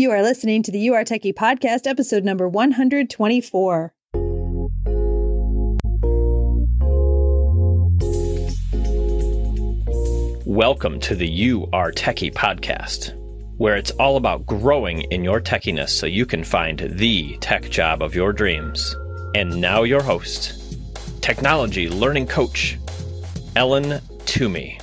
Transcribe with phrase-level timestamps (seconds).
[0.00, 3.92] You are listening to the You Are Techy podcast, episode number 124.
[10.46, 13.12] Welcome to the You Are Techy podcast,
[13.56, 18.00] where it's all about growing in your techiness so you can find the tech job
[18.00, 18.94] of your dreams.
[19.34, 20.78] And now, your host,
[21.22, 22.78] technology learning coach,
[23.56, 24.78] Ellen Toomey.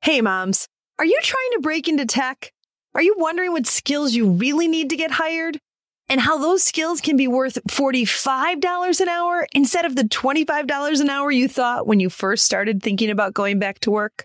[0.00, 0.66] Hey, moms,
[0.98, 2.54] are you trying to break into tech?
[2.92, 5.58] Are you wondering what skills you really need to get hired?
[6.08, 11.08] And how those skills can be worth $45 an hour instead of the $25 an
[11.08, 14.24] hour you thought when you first started thinking about going back to work?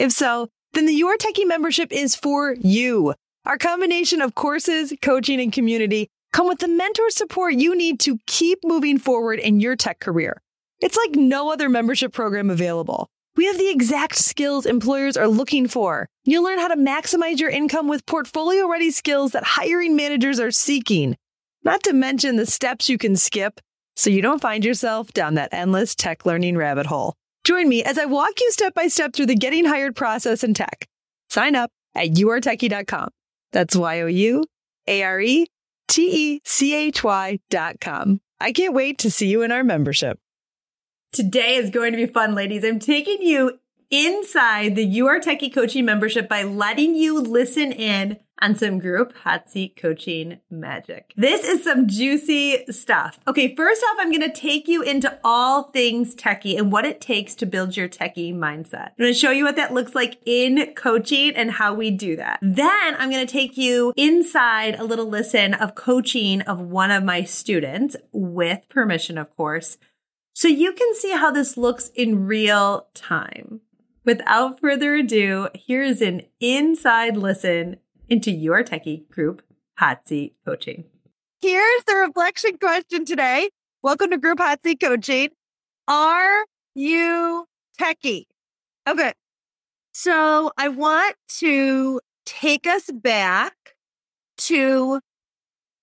[0.00, 3.14] If so, then the Your Techie membership is for you.
[3.44, 8.18] Our combination of courses, coaching, and community come with the mentor support you need to
[8.26, 10.42] keep moving forward in your tech career.
[10.80, 13.08] It's like no other membership program available.
[13.36, 16.08] We have the exact skills employers are looking for.
[16.24, 20.50] You'll learn how to maximize your income with portfolio ready skills that hiring managers are
[20.50, 21.16] seeking.
[21.62, 23.60] Not to mention the steps you can skip
[23.94, 27.14] so you don't find yourself down that endless tech learning rabbit hole.
[27.44, 30.54] Join me as I walk you step by step through the getting hired process in
[30.54, 30.88] tech.
[31.28, 33.10] Sign up at youaretechy.com.
[33.52, 34.44] That's Y O U
[34.86, 35.46] A R E
[35.88, 38.20] T E C H Y.com.
[38.40, 40.18] I can't wait to see you in our membership.
[41.16, 42.62] Today is going to be fun, ladies.
[42.62, 43.58] I'm taking you
[43.90, 49.16] inside the You Are Techy coaching membership by letting you listen in on some group
[49.16, 51.14] hot seat coaching magic.
[51.16, 53.18] This is some juicy stuff.
[53.26, 57.00] Okay, first off, I'm going to take you into all things techie and what it
[57.00, 58.88] takes to build your techie mindset.
[58.88, 62.16] I'm going to show you what that looks like in coaching and how we do
[62.16, 62.40] that.
[62.42, 67.02] Then I'm going to take you inside a little listen of coaching of one of
[67.02, 69.78] my students with permission, of course
[70.36, 73.62] so you can see how this looks in real time.
[74.04, 77.78] Without further ado, here is an inside listen
[78.10, 79.40] into your techie group
[79.78, 80.84] hot seat coaching.
[81.40, 83.48] Here's the reflection question today.
[83.82, 85.30] Welcome to group hot seat coaching.
[85.88, 86.44] Are
[86.74, 87.46] you
[87.80, 88.24] techie?
[88.86, 89.14] Okay.
[89.94, 93.54] So I want to take us back
[94.36, 95.00] to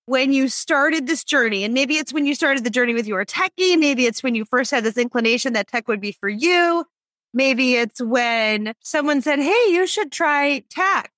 [0.06, 3.24] when you started this journey, and maybe it's when you started the journey with your
[3.24, 6.84] techie, maybe it's when you first had this inclination that tech would be for you,
[7.32, 11.10] maybe it's when someone said, Hey, you should try tech.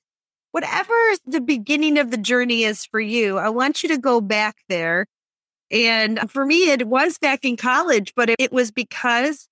[0.52, 0.94] Whatever
[1.26, 5.06] the beginning of the journey is for you, I want you to go back there.
[5.70, 9.48] And for me, it was back in college, but it was because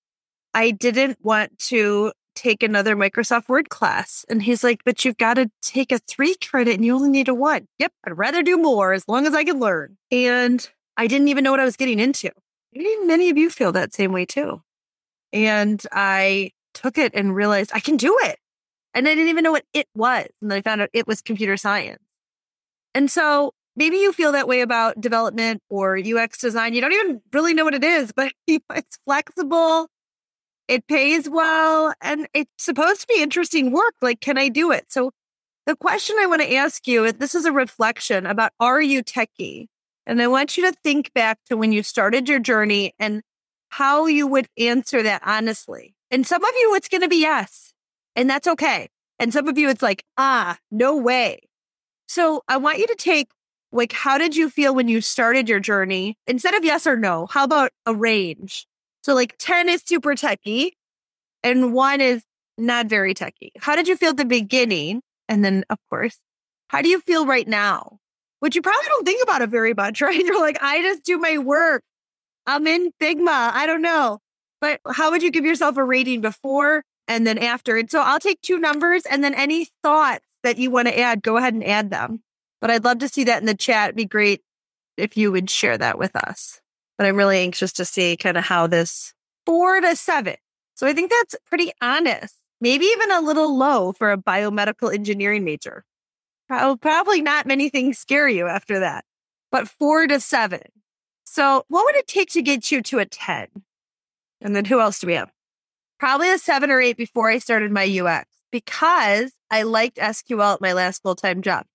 [0.55, 4.25] I didn't want to take another Microsoft Word class.
[4.29, 7.29] And he's like, but you've got to take a three credit and you only need
[7.29, 7.67] a one.
[7.79, 7.93] Yep.
[8.07, 9.97] I'd rather do more as long as I can learn.
[10.11, 12.31] And I didn't even know what I was getting into.
[12.73, 14.63] Maybe many of you feel that same way too.
[15.33, 18.39] And I took it and realized I can do it.
[18.95, 20.27] And I didn't even know what it was.
[20.41, 22.03] And then I found out it was computer science.
[22.95, 26.75] And so maybe you feel that way about development or UX design.
[26.75, 29.89] You don't even really know what it is, but it's flexible
[30.69, 33.95] it pays well and it's supposed to be interesting work.
[34.01, 34.87] Like, can I do it?
[34.89, 35.11] So
[35.67, 39.03] the question I want to ask you, is this is a reflection about are you
[39.03, 39.67] techie?
[40.07, 43.23] And I want you to think back to when you started your journey and
[43.71, 45.95] how you would answer that honestly.
[46.11, 47.73] And some of you, it's going to be yes,
[48.15, 48.89] and that's okay.
[49.19, 51.41] And some of you, it's like, ah, no way.
[52.07, 53.29] So I want you to take
[53.73, 56.17] like, how did you feel when you started your journey?
[56.27, 58.67] Instead of yes or no, how about a range?
[59.05, 60.79] So like 10 is super techy
[61.43, 62.23] and one is
[62.57, 63.53] not very techy.
[63.59, 65.03] How did you feel at the beginning?
[65.29, 66.19] And then of course,
[66.69, 67.99] how do you feel right now?
[68.41, 70.19] Which you probably don't think about it very much, right?
[70.19, 71.83] You're like, I just do my work.
[72.47, 73.53] I'm in Figma.
[73.53, 74.21] I don't know.
[74.63, 77.77] But how would you give yourself a rating before and then after?
[77.77, 81.23] And so I'll take two numbers and then any thoughts that you want to add,
[81.23, 82.23] go ahead and add them.
[82.63, 83.89] But I'd love to see that in the chat.
[83.89, 84.41] It'd be great
[84.97, 86.63] if you would share that with us
[86.97, 89.13] but I'm really anxious to see kind of how this
[89.47, 90.37] four to seven.
[90.75, 95.45] So I think that's pretty honest, maybe even a little low for a biomedical engineering
[95.45, 95.85] major.
[96.49, 99.05] Probably not many things scare you after that,
[99.51, 100.61] but four to seven.
[101.25, 103.49] So what would it take to get you to a 10?
[104.41, 105.31] And then who else do we have?
[105.99, 110.61] Probably a seven or eight before I started my UX because I liked SQL at
[110.61, 111.67] my last full time job.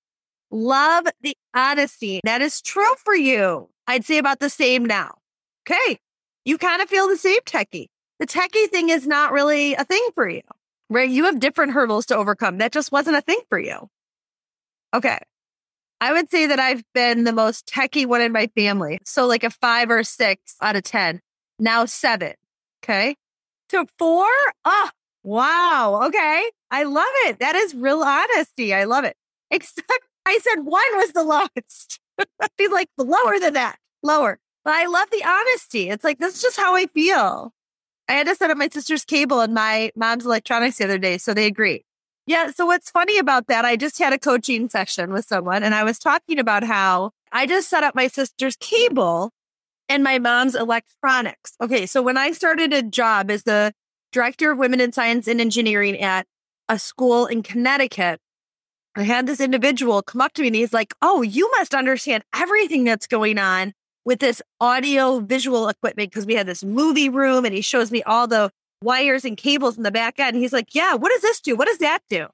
[0.51, 2.21] Love the honesty.
[2.23, 3.69] That is true for you.
[3.87, 5.15] I'd say about the same now.
[5.69, 5.99] Okay.
[6.45, 7.87] You kind of feel the same techie.
[8.19, 10.41] The techie thing is not really a thing for you,
[10.89, 11.09] right?
[11.09, 12.57] You have different hurdles to overcome.
[12.57, 13.89] That just wasn't a thing for you.
[14.93, 15.19] Okay.
[16.01, 18.99] I would say that I've been the most techie one in my family.
[19.05, 21.19] So like a five or six out of 10,
[21.59, 22.33] now seven.
[22.83, 23.15] Okay.
[23.69, 24.27] To four.
[24.65, 24.89] Oh,
[25.23, 26.01] wow.
[26.07, 26.49] Okay.
[26.71, 27.39] I love it.
[27.39, 28.73] That is real honesty.
[28.73, 29.15] I love it.
[29.51, 29.91] Except
[30.25, 31.99] I said one was the lowest.
[32.19, 34.39] i Be like lower than that, lower.
[34.63, 35.89] But I love the honesty.
[35.89, 37.53] It's like, this is just how I feel.
[38.07, 41.17] I had to set up my sister's cable and my mom's electronics the other day.
[41.17, 41.85] So they agree.
[42.25, 42.51] Yeah.
[42.51, 43.65] So what's funny about that?
[43.65, 47.45] I just had a coaching session with someone and I was talking about how I
[47.45, 49.31] just set up my sister's cable
[49.87, 51.53] and my mom's electronics.
[51.61, 51.85] Okay.
[51.85, 53.73] So when I started a job as the
[54.11, 56.25] director of women in science and engineering at
[56.67, 58.19] a school in Connecticut,
[58.95, 62.23] I had this individual come up to me and he's like, Oh, you must understand
[62.35, 63.73] everything that's going on
[64.09, 68.01] with this audio visual equipment because we had this movie room and he shows me
[68.01, 68.49] all the
[68.81, 70.35] wires and cables in the back end.
[70.35, 71.55] He's like, Yeah, what does this do?
[71.55, 72.25] What does that do?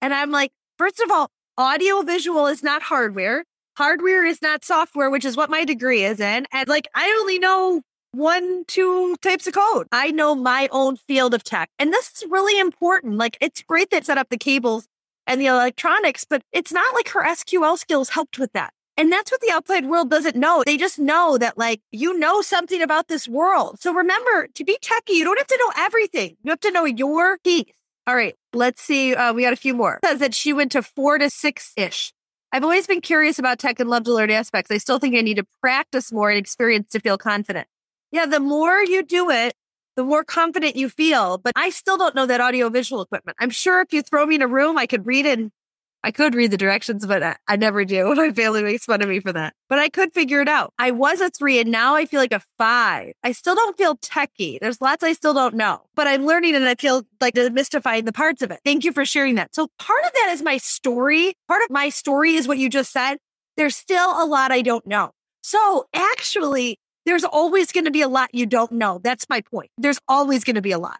[0.00, 1.28] And I'm like, First of all,
[1.58, 3.42] audio visual is not hardware.
[3.76, 6.46] Hardware is not software, which is what my degree is in.
[6.52, 7.82] And like, I only know
[8.12, 9.88] one, two types of code.
[9.90, 11.70] I know my own field of tech.
[11.80, 13.16] And this is really important.
[13.16, 14.86] Like, it's great that set up the cables
[15.26, 18.72] and the electronics, but it's not like her SQL skills helped with that.
[19.00, 20.62] And that's what the outside world doesn't know.
[20.66, 23.80] They just know that, like, you know something about this world.
[23.80, 26.36] So remember to be techie, you don't have to know everything.
[26.42, 27.72] You have to know your piece.
[28.06, 29.14] All right, let's see.
[29.14, 30.00] Uh, we got a few more.
[30.04, 32.12] Says that she went to four to six ish.
[32.52, 34.70] I've always been curious about tech and love to learn aspects.
[34.70, 37.68] I still think I need to practice more and experience to feel confident.
[38.12, 39.54] Yeah, the more you do it,
[39.96, 41.38] the more confident you feel.
[41.38, 43.38] But I still don't know that audio visual equipment.
[43.40, 45.52] I'm sure if you throw me in a room, I could read and
[46.02, 48.14] I could read the directions, but I, I never do.
[48.14, 49.54] My family makes fun of me for that.
[49.68, 50.72] But I could figure it out.
[50.78, 53.12] I was a three and now I feel like a five.
[53.22, 54.58] I still don't feel techie.
[54.60, 58.12] There's lots I still don't know, but I'm learning and I feel like demystifying the
[58.12, 58.60] parts of it.
[58.64, 59.54] Thank you for sharing that.
[59.54, 61.34] So part of that is my story.
[61.48, 63.18] Part of my story is what you just said.
[63.56, 65.10] There's still a lot I don't know.
[65.42, 69.00] So actually, there's always going to be a lot you don't know.
[69.02, 69.70] That's my point.
[69.78, 70.98] There's always going to be a lot.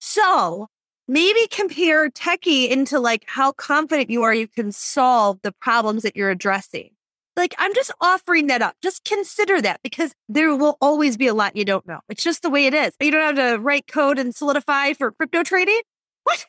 [0.00, 0.68] So
[1.12, 6.16] maybe compare techie into like how confident you are you can solve the problems that
[6.16, 6.88] you're addressing.
[7.36, 8.76] Like I'm just offering that up.
[8.82, 12.00] Just consider that because there will always be a lot you don't know.
[12.08, 12.94] It's just the way it is.
[12.98, 15.82] You don't have to write code and Solidity for crypto trading.
[16.24, 16.46] What?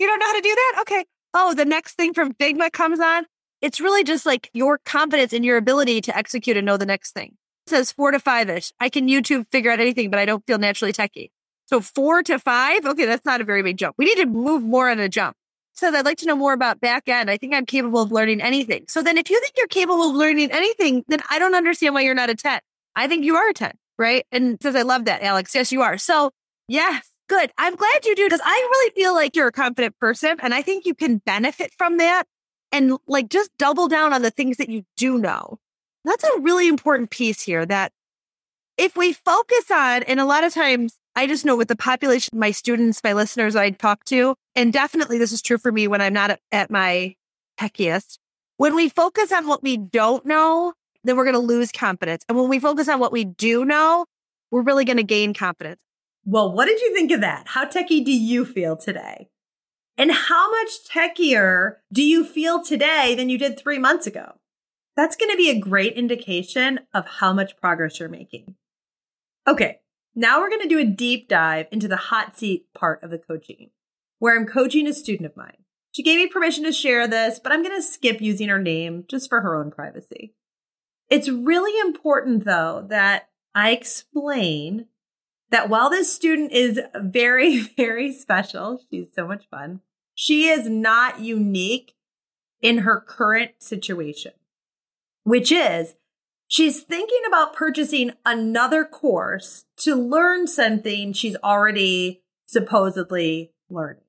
[0.00, 0.78] You don't know how to do that?
[0.80, 1.04] Okay.
[1.32, 3.26] Oh, the next thing from Figma comes on.
[3.62, 7.12] It's really just like your confidence in your ability to execute and know the next
[7.12, 7.36] thing.
[7.66, 8.72] It says four to five ish.
[8.80, 11.30] I can YouTube figure out anything, but I don't feel naturally techie.
[11.70, 12.84] So four to five.
[12.84, 13.94] Okay, that's not a very big jump.
[13.96, 15.36] We need to move more on a jump.
[15.72, 17.30] So I'd like to know more about back end.
[17.30, 18.86] I think I'm capable of learning anything.
[18.88, 22.00] So then if you think you're capable of learning anything, then I don't understand why
[22.00, 22.58] you're not a 10.
[22.96, 23.70] I think you are a 10,
[24.00, 24.26] right?
[24.32, 25.54] And says, I love that, Alex.
[25.54, 25.96] Yes, you are.
[25.96, 26.32] So
[26.66, 27.52] yes, good.
[27.56, 30.62] I'm glad you do because I really feel like you're a confident person and I
[30.62, 32.24] think you can benefit from that
[32.72, 35.60] and like just double down on the things that you do know.
[36.04, 37.92] That's a really important piece here that
[38.76, 42.38] if we focus on, and a lot of times I just know with the population,
[42.38, 46.00] my students, my listeners I talk to, and definitely this is true for me when
[46.00, 47.16] I'm not at my
[47.58, 48.18] techiest.
[48.56, 50.74] When we focus on what we don't know,
[51.04, 52.24] then we're going to lose confidence.
[52.28, 54.06] And when we focus on what we do know,
[54.50, 55.80] we're really going to gain confidence.
[56.24, 57.48] Well, what did you think of that?
[57.48, 59.28] How techie do you feel today?
[59.96, 64.34] And how much techier do you feel today than you did three months ago?
[64.96, 68.54] That's going to be a great indication of how much progress you're making.
[69.48, 69.80] Okay,
[70.14, 73.18] now we're going to do a deep dive into the hot seat part of the
[73.18, 73.70] coaching,
[74.18, 75.64] where I'm coaching a student of mine.
[75.92, 79.04] She gave me permission to share this, but I'm going to skip using her name
[79.08, 80.34] just for her own privacy.
[81.08, 84.86] It's really important, though, that I explain
[85.50, 89.80] that while this student is very, very special, she's so much fun,
[90.14, 91.94] she is not unique
[92.60, 94.32] in her current situation,
[95.24, 95.94] which is
[96.50, 104.02] She's thinking about purchasing another course to learn something she's already supposedly learning.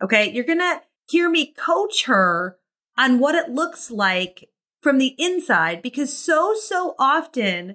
[0.00, 0.30] Okay.
[0.30, 2.56] You're going to hear me coach her
[2.96, 4.48] on what it looks like
[4.80, 7.74] from the inside because so, so often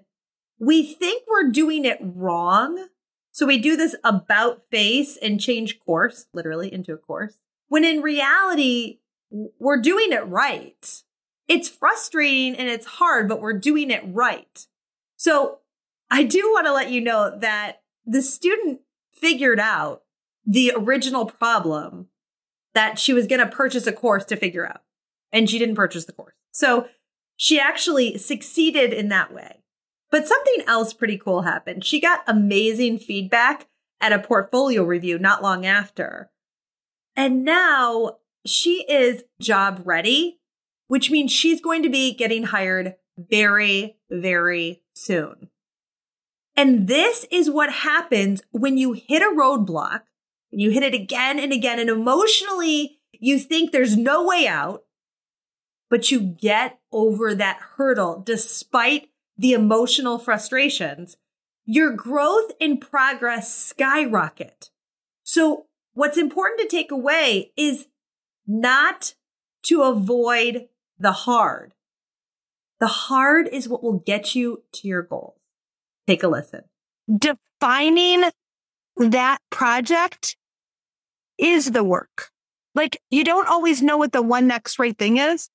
[0.57, 2.87] we think we're doing it wrong.
[3.33, 8.01] So we do this about face and change course, literally into a course, when in
[8.01, 8.99] reality,
[9.29, 11.03] we're doing it right
[11.47, 14.65] it's frustrating and it's hard, but we're doing it right.
[15.15, 15.59] So
[16.09, 18.81] I do want to let you know that the student
[19.13, 20.03] figured out
[20.45, 22.07] the original problem
[22.73, 24.81] that she was going to purchase a course to figure out.
[25.31, 26.35] And she didn't purchase the course.
[26.51, 26.87] So
[27.35, 29.63] she actually succeeded in that way.
[30.09, 31.83] But something else pretty cool happened.
[31.83, 33.67] She got amazing feedback
[33.99, 36.29] at a portfolio review not long after.
[37.15, 40.36] And now she is job ready
[40.87, 45.49] which means she's going to be getting hired very, very soon.
[46.55, 50.01] And this is what happens when you hit a roadblock
[50.51, 54.83] and you hit it again and again and emotionally you think there's no way out.
[55.89, 61.17] but you get over that hurdle despite the emotional frustrations,
[61.65, 64.69] your growth and progress skyrocket.
[65.23, 67.87] So what's important to take away is
[68.45, 69.13] not
[69.63, 70.67] to avoid
[70.99, 71.73] the hard.
[72.79, 75.39] The hard is what will get you to your goals.
[76.05, 76.63] Take a listen.
[77.13, 78.23] Defining
[78.97, 80.37] that project
[81.37, 82.29] is the work.
[82.75, 85.49] Like you don't always know what the one next right thing is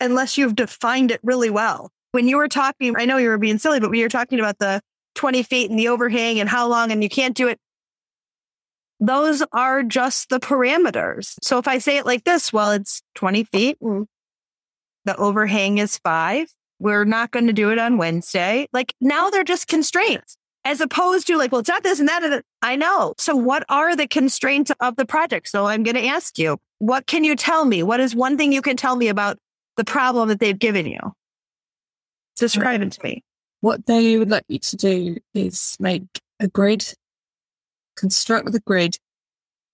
[0.00, 1.90] unless you've defined it really well.
[2.12, 4.38] When you were talking, I know you were being silly, but when you were talking
[4.38, 4.80] about the
[5.14, 7.58] 20 feet and the overhang and how long and you can't do it,
[9.00, 11.34] those are just the parameters.
[11.42, 13.78] So if I say it like this, well, it's 20 feet.
[15.04, 16.48] The overhang is five.
[16.78, 18.68] We're not going to do it on Wednesday.
[18.72, 22.22] Like now they're just constraints as opposed to like, well, it's not this and that.
[22.22, 22.44] And that.
[22.60, 23.14] I know.
[23.18, 25.48] So what are the constraints of the project?
[25.48, 27.82] So I'm going to ask you, what can you tell me?
[27.82, 29.38] What is one thing you can tell me about
[29.76, 30.98] the problem that they've given you?
[32.36, 33.22] Describe it to me.
[33.60, 36.02] What they would like you to do is make
[36.40, 36.94] a grid,
[37.96, 38.96] construct the grid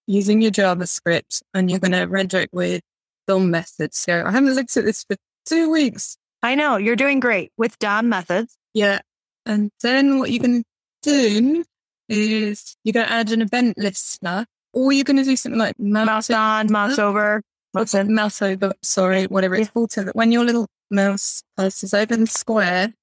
[0.07, 2.83] using your JavaScript, and you're going to render it with
[3.29, 3.99] DOM methods.
[3.99, 5.17] So I haven't looked at this for
[5.47, 6.17] two weeks.
[6.43, 8.57] I know you're doing great with DOM methods.
[8.75, 9.01] Yeah.
[9.47, 10.65] And then what you're going to
[11.03, 11.65] do
[12.09, 15.79] is you're going to add an event listener, or you're going to do something like
[15.79, 17.43] mouse on, mouse over.
[17.73, 18.09] What's it?
[18.09, 19.93] Mouse over, sorry, whatever it's called.
[19.93, 22.95] So that when your little mouse passes over the square,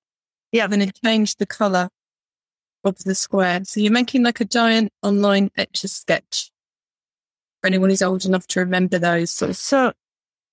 [0.51, 1.89] yeah, going to change the color
[2.83, 3.63] of the square.
[3.63, 6.51] So you're making like a giant online etch a sketch.
[7.61, 9.31] For anyone who's old enough to remember those.
[9.31, 9.93] So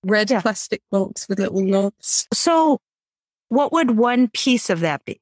[0.03, 0.41] red yeah.
[0.41, 2.27] plastic box with little knobs.
[2.33, 2.79] So
[3.49, 5.19] what would one piece of that be?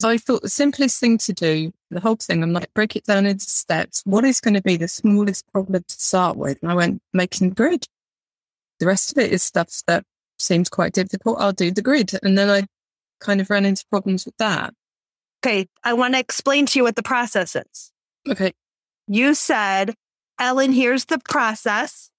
[0.00, 3.04] So I thought the simplest thing to do, the whole thing, I'm like, break it
[3.04, 4.02] down into steps.
[4.04, 6.58] What is going to be the smallest problem to start with?
[6.62, 7.86] And I went, making grid.
[8.78, 10.04] The rest of it is stuff that
[10.38, 11.40] seems quite difficult.
[11.40, 12.12] I'll do the grid.
[12.22, 12.66] And then I
[13.20, 14.74] kind of ran into problems with that.
[15.42, 15.66] Okay.
[15.82, 17.92] I want to explain to you what the process is.
[18.28, 18.52] Okay.
[19.08, 19.94] You said,
[20.38, 22.10] Ellen, here's the process.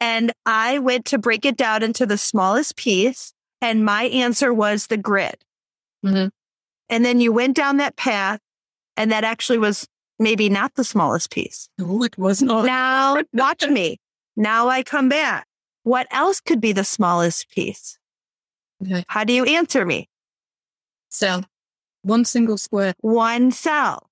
[0.00, 3.32] And I went to break it down into the smallest piece.
[3.60, 5.36] And my answer was the grid.
[6.04, 6.28] Mm-hmm.
[6.88, 8.40] And then you went down that path,
[8.96, 9.86] and that actually was
[10.18, 11.68] maybe not the smallest piece.
[11.78, 12.64] No, it was not.
[12.64, 13.98] Now, watch me.
[14.36, 15.46] Now I come back.
[15.82, 17.98] What else could be the smallest piece?
[18.82, 19.04] Okay.
[19.08, 20.08] How do you answer me?
[21.08, 21.44] Cell.
[22.02, 22.94] One single square.
[23.00, 24.08] One cell.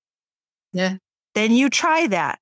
[0.73, 0.97] Yeah.
[1.33, 2.39] Then you try that.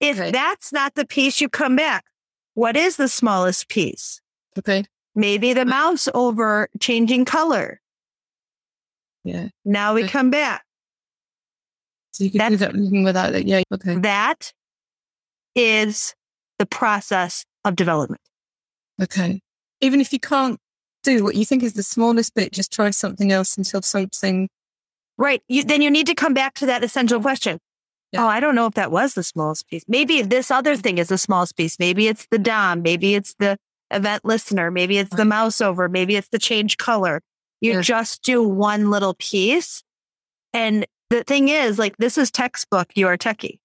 [0.00, 0.30] If okay.
[0.30, 2.04] that's not the piece, you come back.
[2.54, 4.20] What is the smallest piece?
[4.58, 4.84] Okay.
[5.14, 5.70] Maybe the uh-huh.
[5.70, 7.80] mouse over changing color.
[9.24, 9.48] Yeah.
[9.64, 10.64] Now we come back.
[12.12, 13.46] So you can do that without that.
[13.46, 13.62] Yeah.
[13.72, 13.96] Okay.
[13.96, 14.52] That
[15.54, 16.14] is
[16.58, 18.20] the process of development.
[19.02, 19.40] Okay.
[19.80, 20.60] Even if you can't
[21.02, 24.48] do what you think is the smallest bit, just try something else until something.
[25.18, 25.42] Right.
[25.48, 27.58] You, then you need to come back to that essential question.
[28.14, 28.24] Yeah.
[28.24, 29.84] Oh, I don't know if that was the smallest piece.
[29.88, 31.80] Maybe this other thing is the smallest piece.
[31.80, 32.82] Maybe it's the DOM.
[32.82, 33.58] Maybe it's the
[33.90, 34.70] event listener.
[34.70, 35.88] Maybe it's the mouse over.
[35.88, 37.20] Maybe it's the change color.
[37.60, 37.80] You yeah.
[37.80, 39.82] just do one little piece.
[40.52, 42.92] And the thing is, like, this is textbook.
[42.94, 43.58] You are techie.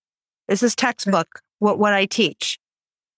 [0.47, 1.41] This is textbook.
[1.59, 2.57] What, what I teach.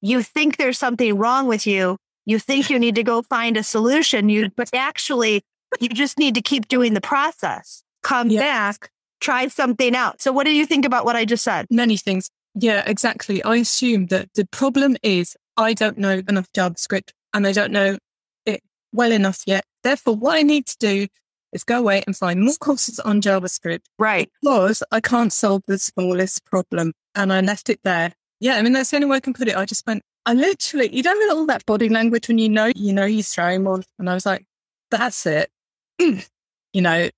[0.01, 1.97] You think there's something wrong with you.
[2.25, 4.27] You think you need to go find a solution.
[4.27, 5.43] You, but actually,
[5.79, 7.83] you just need to keep doing the process.
[8.03, 8.41] Come yeah.
[8.41, 8.89] back,
[9.21, 10.21] try something out.
[10.21, 11.67] So what do you think about what I just said?
[11.69, 12.29] Many things.
[12.55, 13.41] Yeah, exactly.
[13.43, 17.97] I assume that the problem is I don't know enough JavaScript and I don't know
[18.45, 18.61] it
[18.91, 21.07] well enough yet Therefore, what I need to do
[21.53, 23.81] is go away and find more courses on JavaScript.
[23.99, 24.29] Right.
[24.41, 26.93] Because I can't solve the smallest problem.
[27.15, 28.13] And I left it there.
[28.39, 29.57] Yeah, I mean, that's the only way I can put it.
[29.57, 32.71] I just went, I literally, you don't know all that body language when you know,
[32.75, 33.83] you know, you're throwing one.
[33.99, 34.45] And I was like,
[34.89, 35.49] that's it.
[35.99, 37.09] you know,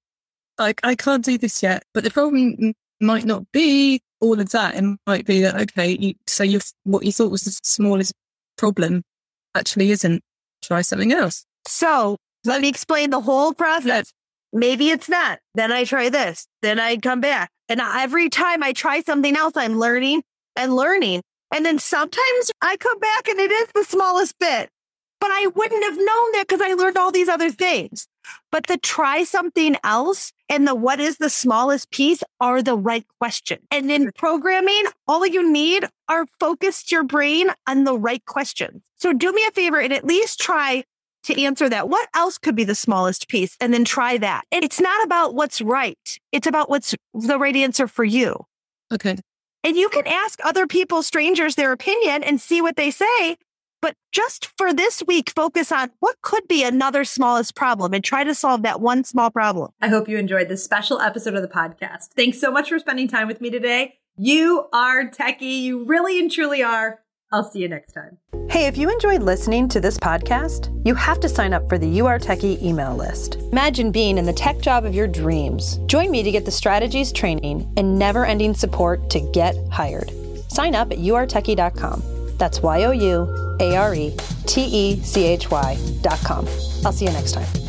[0.57, 1.83] like I can't do this yet.
[1.93, 4.75] But the problem might not be all of that.
[4.75, 8.13] It might be that, okay, you, so you what you thought was the smallest
[8.57, 9.03] problem
[9.55, 10.22] actually isn't.
[10.62, 11.45] Try something else.
[11.67, 14.12] So let me explain the whole process.
[14.53, 15.39] Maybe it's not.
[15.55, 16.48] Then I try this.
[16.62, 17.50] Then I come back.
[17.69, 20.24] And every time I try something else, I'm learning
[20.55, 21.22] and learning.
[21.53, 24.69] And then sometimes I come back and it is the smallest bit,
[25.19, 28.07] but I wouldn't have known that because I learned all these other things.
[28.51, 33.05] But the try something else and the what is the smallest piece are the right
[33.19, 33.59] question.
[33.71, 38.83] And in programming, all you need are focused your brain on the right questions.
[38.97, 40.83] So do me a favor and at least try
[41.23, 41.89] to answer that.
[41.89, 43.55] What else could be the smallest piece?
[43.59, 44.43] And then try that.
[44.51, 46.19] And it's not about what's right.
[46.31, 48.45] It's about what's the right answer for you.
[48.93, 49.17] Okay.
[49.63, 53.37] And you can ask other people, strangers, their opinion and see what they say.
[53.83, 58.23] But just for this week, focus on what could be another smallest problem and try
[58.23, 59.71] to solve that one small problem.
[59.81, 62.13] I hope you enjoyed this special episode of the podcast.
[62.15, 63.95] Thanks so much for spending time with me today.
[64.15, 65.63] You are techie.
[65.63, 67.01] You really and truly are.
[67.33, 68.19] I'll see you next time.
[68.49, 71.87] Hey, if you enjoyed listening to this podcast, you have to sign up for the
[71.87, 73.35] You Are Techy email list.
[73.51, 75.77] Imagine being in the tech job of your dreams.
[75.87, 80.09] Join me to get the strategies, training, and never ending support to get hired.
[80.47, 82.01] Sign up at youaretechy.com.
[82.37, 86.48] That's Y O U A R E T E C H Y.com.
[86.86, 87.62] I'll see you next time.